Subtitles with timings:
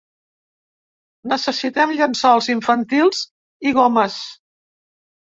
[1.33, 3.19] Necessiten llençols infantils
[3.67, 4.17] i gomes.